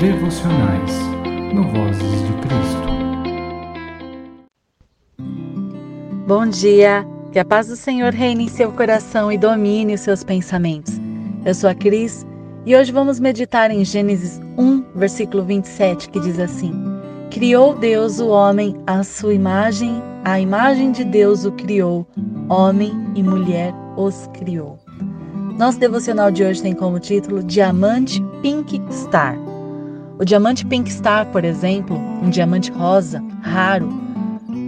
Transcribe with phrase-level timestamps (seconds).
[0.00, 0.92] devocionais
[1.52, 2.88] no Vozes de Cristo.
[6.26, 10.24] Bom dia, que a paz do Senhor reine em seu coração e domine os seus
[10.24, 10.98] pensamentos.
[11.44, 12.26] Eu sou a Cris
[12.64, 16.72] e hoje vamos meditar em Gênesis 1, versículo 27, que diz assim:
[17.30, 22.06] Criou Deus o homem à sua imagem, a imagem de Deus o criou,
[22.48, 24.78] homem e mulher os criou.
[25.58, 29.49] Nosso devocional de hoje tem como título Diamante Pink Star.
[30.20, 33.88] O diamante Pink Star, por exemplo, um diamante rosa, raro,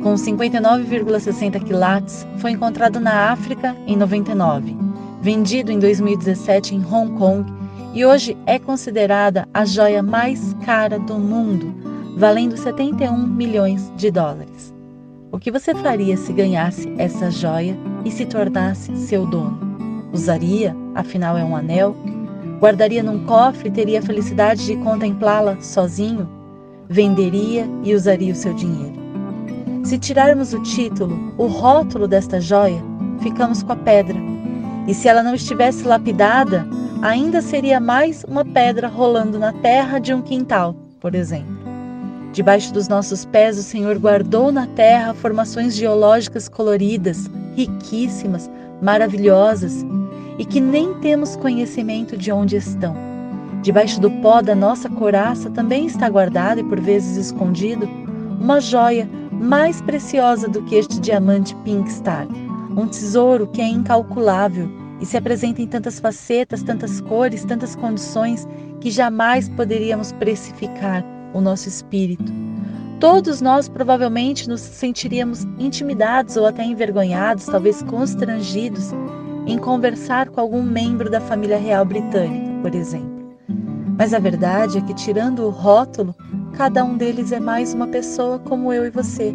[0.02, 4.74] com 59,60 quilates, foi encontrado na África em 99,
[5.20, 7.52] vendido em 2017 em Hong Kong
[7.92, 11.74] e hoje é considerada a joia mais cara do mundo,
[12.16, 14.72] valendo 71 milhões de dólares.
[15.30, 20.08] O que você faria se ganhasse essa joia e se tornasse seu dono?
[20.14, 21.94] Usaria, afinal é um anel,
[22.62, 26.30] Guardaria num cofre e teria a felicidade de contemplá-la sozinho?
[26.88, 28.94] Venderia e usaria o seu dinheiro.
[29.82, 32.80] Se tirarmos o título, o rótulo desta joia,
[33.20, 34.16] ficamos com a pedra.
[34.86, 36.64] E se ela não estivesse lapidada,
[37.02, 41.58] ainda seria mais uma pedra rolando na terra de um quintal, por exemplo.
[42.32, 48.48] Debaixo dos nossos pés, o Senhor guardou na terra formações geológicas coloridas, riquíssimas,
[48.80, 49.84] maravilhosas,
[50.38, 52.94] e que nem temos conhecimento de onde estão.
[53.62, 57.88] Debaixo do pó da nossa coraça também está guardado e por vezes escondido
[58.40, 62.26] uma joia mais preciosa do que este diamante Pink Star,
[62.76, 64.68] um tesouro que é incalculável
[65.00, 68.46] e se apresenta em tantas facetas, tantas cores, tantas condições
[68.80, 72.32] que jamais poderíamos precificar o nosso espírito.
[72.98, 78.92] Todos nós provavelmente nos sentiríamos intimidados ou até envergonhados, talvez constrangidos
[79.46, 83.10] em conversar com algum membro da família real britânica, por exemplo.
[83.98, 86.14] Mas a verdade é que, tirando o rótulo,
[86.54, 89.34] cada um deles é mais uma pessoa como eu e você,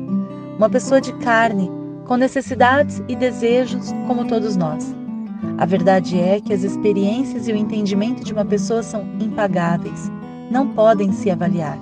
[0.57, 1.69] uma pessoa de carne,
[2.05, 4.95] com necessidades e desejos como todos nós.
[5.57, 10.11] A verdade é que as experiências e o entendimento de uma pessoa são impagáveis,
[10.49, 11.77] não podem se avaliar.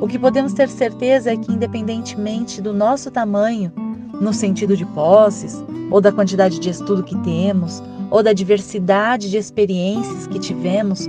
[0.00, 3.72] O que podemos ter certeza é que, independentemente do nosso tamanho,
[4.20, 9.36] no sentido de posses, ou da quantidade de estudo que temos, ou da diversidade de
[9.36, 11.08] experiências que tivemos,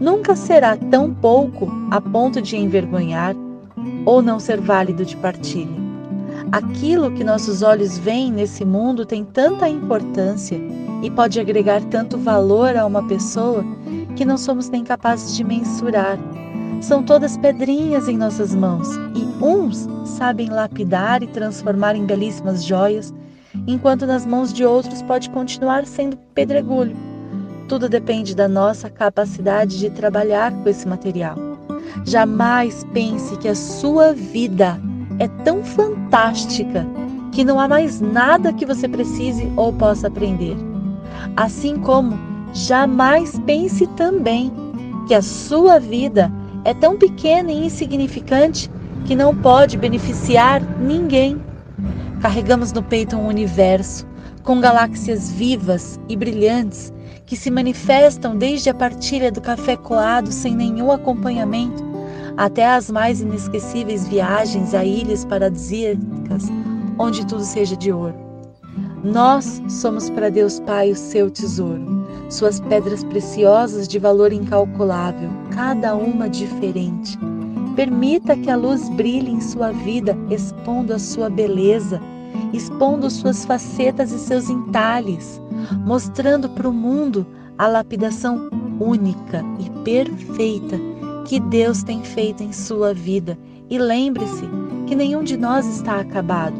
[0.00, 3.34] nunca será tão pouco a ponto de envergonhar
[4.04, 5.86] ou não ser válido de partilha.
[6.52, 10.60] Aquilo que nossos olhos veem nesse mundo tem tanta importância
[11.02, 13.64] e pode agregar tanto valor a uma pessoa
[14.14, 16.18] que não somos nem capazes de mensurar.
[16.80, 23.14] São todas pedrinhas em nossas mãos e uns sabem lapidar e transformar em belíssimas joias
[23.66, 26.96] enquanto nas mãos de outros pode continuar sendo pedregulho.
[27.68, 31.36] Tudo depende da nossa capacidade de trabalhar com esse material.
[32.04, 34.80] Jamais pense que a sua vida
[35.18, 36.86] é tão fantástica
[37.32, 40.56] que não há mais nada que você precise ou possa aprender.
[41.36, 42.18] Assim como
[42.52, 44.52] jamais pense também
[45.06, 46.32] que a sua vida
[46.64, 48.70] é tão pequena e insignificante
[49.06, 51.40] que não pode beneficiar ninguém.
[52.20, 54.06] Carregamos no peito um universo
[54.42, 56.92] com galáxias vivas e brilhantes
[57.24, 61.84] que se manifestam desde a partilha do café coado sem nenhum acompanhamento
[62.36, 66.44] até as mais inesquecíveis viagens a ilhas paradisíacas
[66.98, 68.14] onde tudo seja de ouro.
[69.02, 75.94] Nós somos para Deus Pai o seu tesouro, suas pedras preciosas de valor incalculável, cada
[75.94, 77.16] uma diferente.
[77.76, 82.00] Permita que a luz brilhe em sua vida, expondo a sua beleza,
[82.50, 85.38] expondo suas facetas e seus entalhes,
[85.84, 87.26] mostrando para o mundo
[87.58, 88.48] a lapidação
[88.80, 90.80] única e perfeita
[91.26, 93.38] que Deus tem feito em sua vida.
[93.68, 94.48] E lembre-se
[94.86, 96.58] que nenhum de nós está acabado.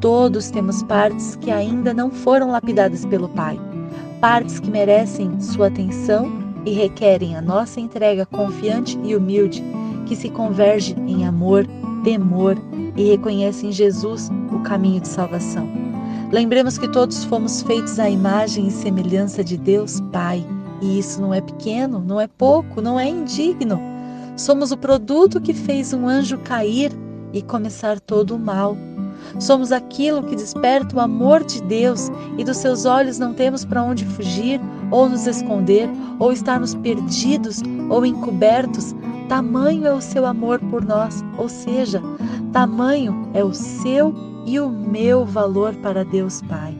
[0.00, 3.58] Todos temos partes que ainda não foram lapidadas pelo Pai,
[4.20, 6.30] partes que merecem sua atenção
[6.64, 9.60] e requerem a nossa entrega confiante e humilde
[10.02, 11.66] que se converge em amor,
[12.04, 12.56] temor
[12.96, 15.68] e reconhece em Jesus o caminho de salvação.
[16.30, 20.44] Lembremos que todos fomos feitos à imagem e semelhança de Deus Pai,
[20.80, 23.80] e isso não é pequeno, não é pouco, não é indigno.
[24.36, 26.90] Somos o produto que fez um anjo cair
[27.32, 28.76] e começar todo o mal.
[29.38, 33.82] Somos aquilo que desperta o amor de Deus e dos seus olhos não temos para
[33.82, 34.60] onde fugir,
[34.90, 35.88] ou nos esconder,
[36.18, 38.94] ou estarmos perdidos ou encobertos.
[39.32, 42.02] Tamanho é o seu amor por nós, ou seja,
[42.52, 44.14] tamanho é o seu
[44.44, 46.76] e o meu valor para Deus Pai.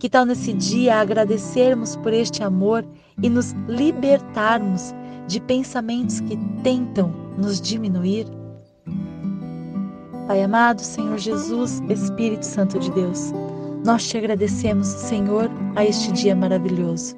[0.00, 2.84] Que tal nesse dia agradecermos por este amor
[3.22, 4.92] e nos libertarmos
[5.28, 8.26] de pensamentos que tentam nos diminuir?
[10.26, 13.32] Pai amado, Senhor Jesus, Espírito Santo de Deus,
[13.86, 17.14] nós te agradecemos, Senhor, a este dia maravilhoso.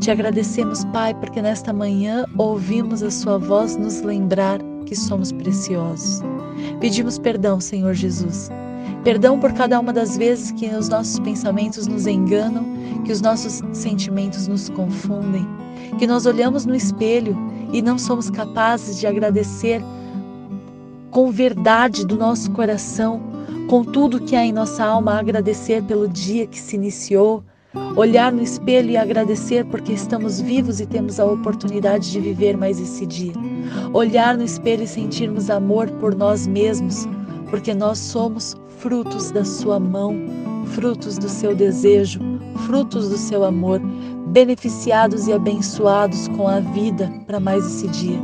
[0.00, 6.20] Te agradecemos, Pai, porque nesta manhã ouvimos a Sua voz nos lembrar que somos preciosos.
[6.78, 8.50] Pedimos perdão, Senhor Jesus.
[9.02, 12.66] Perdão por cada uma das vezes que os nossos pensamentos nos enganam,
[13.06, 15.46] que os nossos sentimentos nos confundem,
[15.98, 17.34] que nós olhamos no espelho
[17.72, 19.82] e não somos capazes de agradecer
[21.10, 23.33] com verdade do nosso coração,
[23.68, 27.42] com tudo que há em nossa alma, agradecer pelo dia que se iniciou,
[27.96, 32.78] olhar no espelho e agradecer porque estamos vivos e temos a oportunidade de viver mais
[32.78, 33.32] esse dia.
[33.92, 37.08] Olhar no espelho e sentirmos amor por nós mesmos,
[37.50, 40.14] porque nós somos frutos da Sua mão,
[40.66, 42.20] frutos do seu desejo,
[42.66, 43.80] frutos do seu amor,
[44.28, 48.18] beneficiados e abençoados com a vida para mais esse dia.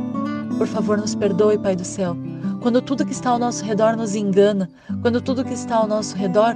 [0.57, 2.15] Por favor, nos perdoe, Pai do céu
[2.61, 4.69] quando tudo que está ao nosso redor nos engana,
[5.01, 6.55] quando tudo que está ao nosso redor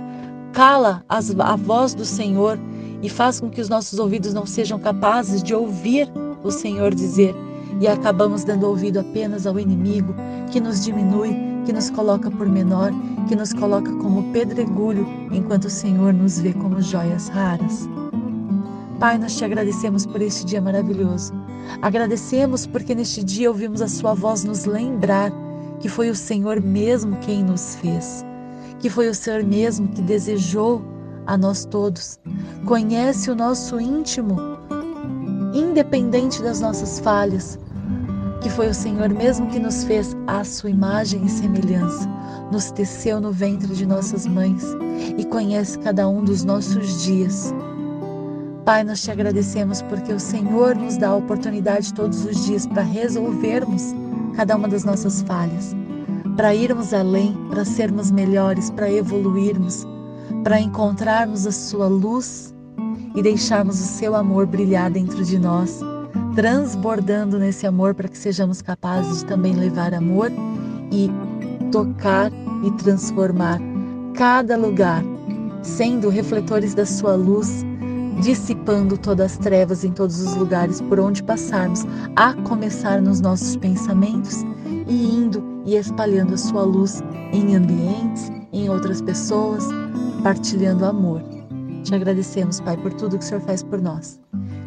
[0.53, 2.59] cala as, a voz do Senhor
[3.01, 6.07] e faz com que os nossos ouvidos não sejam capazes de ouvir
[6.43, 7.35] o Senhor dizer
[7.81, 10.15] e acabamos dando ouvido apenas ao inimigo
[10.51, 11.35] que nos diminui,
[11.65, 12.91] que nos coloca por menor,
[13.27, 17.89] que nos coloca como pedregulho, enquanto o Senhor nos vê como joias raras.
[18.99, 21.33] Pai, nós te agradecemos por este dia maravilhoso.
[21.81, 25.31] Agradecemos porque neste dia ouvimos a Sua voz nos lembrar
[25.85, 28.25] que foi o Senhor mesmo quem nos fez,
[28.79, 30.81] que foi o Senhor mesmo que desejou
[31.27, 32.19] a nós todos.
[32.65, 34.35] Conhece o nosso íntimo,
[35.53, 37.59] independente das nossas falhas,
[38.41, 42.09] que foi o Senhor mesmo que nos fez à sua imagem e semelhança,
[42.51, 44.63] nos teceu no ventre de nossas mães
[45.15, 47.53] e conhece cada um dos nossos dias.
[48.65, 52.81] Pai, nós te agradecemos porque o Senhor nos dá a oportunidade todos os dias para
[52.81, 53.93] resolvermos
[54.35, 55.75] cada uma das nossas falhas,
[56.35, 59.85] para irmos além, para sermos melhores, para evoluirmos,
[60.43, 62.53] para encontrarmos a Sua luz
[63.15, 65.79] e deixarmos o Seu amor brilhar dentro de nós,
[66.35, 70.31] transbordando nesse amor para que sejamos capazes de também levar amor
[70.91, 71.09] e
[71.71, 72.31] tocar
[72.63, 73.59] e transformar
[74.13, 75.03] cada lugar,
[75.61, 77.65] sendo refletores da Sua luz
[78.65, 81.85] dissipando todas as trevas em todos os lugares por onde passarmos,
[82.15, 84.43] a começar nos nossos pensamentos
[84.87, 89.63] e indo e espalhando a sua luz em ambientes, em outras pessoas,
[90.23, 91.21] partilhando amor.
[91.83, 94.19] Te agradecemos, Pai, por tudo que o Senhor faz por nós.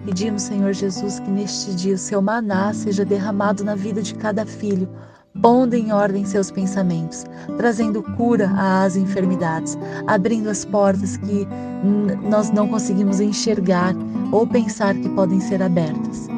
[0.04, 4.46] Pedimos, Senhor Jesus, que neste dia o seu maná seja derramado na vida de cada
[4.46, 4.88] filho,
[5.42, 7.24] pondo em ordem seus pensamentos,
[7.56, 11.46] trazendo cura às enfermidades, abrindo as portas que
[12.28, 13.94] nós não conseguimos enxergar
[14.32, 16.28] ou pensar que podem ser abertas,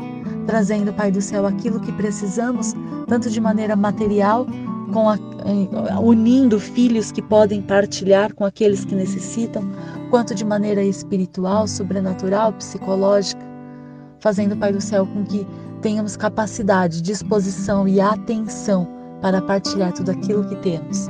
[0.47, 2.75] trazendo, Pai do céu, aquilo que precisamos,
[3.07, 4.47] tanto de maneira material,
[4.93, 9.63] a, unindo filhos que podem partilhar com aqueles que necessitam,
[10.11, 13.41] quanto de maneira espiritual, sobrenatural, psicológica,
[14.19, 15.47] fazendo, Pai do céu, com que
[15.81, 18.89] tenhamos capacidade, disposição e atenção
[19.21, 21.09] para partilhar tudo aquilo que temos.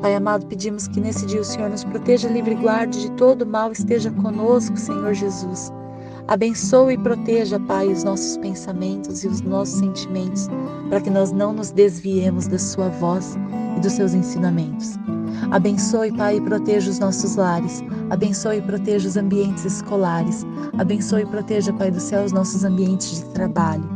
[0.00, 3.46] Pai amado, pedimos que nesse dia o Senhor nos proteja, livre e guarde de todo
[3.46, 5.72] mal, esteja conosco, Senhor Jesus.
[6.28, 10.48] Abençoe e proteja, Pai, os nossos pensamentos e os nossos sentimentos,
[10.88, 13.36] para que nós não nos desviemos da Sua voz
[13.76, 14.98] e dos seus ensinamentos.
[15.50, 17.82] Abençoe, Pai, e proteja os nossos lares.
[18.10, 20.44] Abençoe e proteja os ambientes escolares.
[20.78, 23.88] Abençoe e proteja, Pai do céu, os nossos ambientes de trabalho.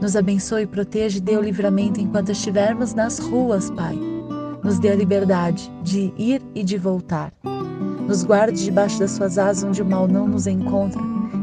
[0.00, 3.98] Nos abençoe e proteja e dê o livramento enquanto estivermos nas ruas, Pai.
[4.62, 7.32] Nos dê a liberdade de ir e de voltar.
[8.06, 11.00] Nos guarde debaixo das suas asas onde o mal não nos encontra.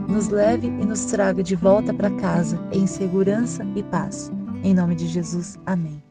[0.08, 4.32] Nos leve e nos traga de volta para casa em segurança e paz.
[4.64, 5.58] Em nome de Jesus.
[5.66, 6.11] Amém.